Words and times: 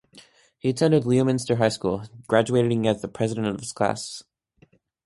He 0.57 0.69
attended 0.69 1.05
Leominster 1.05 1.57
High 1.57 1.69
School, 1.69 2.05
graduating 2.25 2.87
as 2.87 3.03
the 3.03 3.07
president 3.07 3.45
of 3.49 3.59
his 3.59 3.71
class. 3.71 4.23